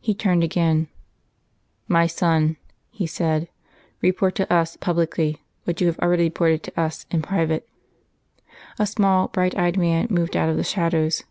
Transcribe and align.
He 0.00 0.12
turned 0.12 0.42
again. 0.42 0.88
"My 1.86 2.08
son," 2.08 2.56
he 2.90 3.06
said, 3.06 3.46
"report 4.02 4.34
to 4.34 4.52
Us 4.52 4.76
publicly 4.76 5.40
what 5.62 5.80
you 5.80 5.86
have 5.86 6.00
already 6.00 6.24
reported 6.24 6.64
to 6.64 6.80
Us 6.80 7.06
in 7.12 7.22
private." 7.22 7.68
A 8.80 8.86
small, 8.88 9.28
bright 9.28 9.56
eyed 9.56 9.76
man 9.78 10.08
moved 10.10 10.36
out 10.36 10.48
of 10.48 10.56
the 10.56 10.64
shadows. 10.64 11.22